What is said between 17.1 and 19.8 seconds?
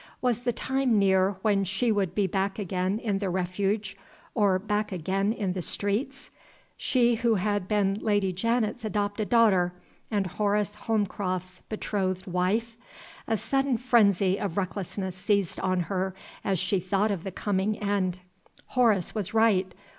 of the coming end. Horace was right!